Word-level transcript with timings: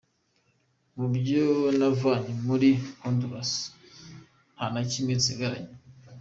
"Mu 0.97 1.07
byo 1.15 1.45
navanye 1.77 2.33
muri 2.47 2.69
Honduras, 3.01 3.51
nta 4.53 4.65
na 4.73 4.81
kimwe 4.89 5.13
nsigaranye. 5.19 5.73